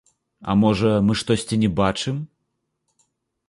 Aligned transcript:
А 0.51 0.55
можа 0.61 0.91
мы 1.11 1.17
штосьці 1.21 1.61
не 1.67 1.71
бачым? 1.83 2.17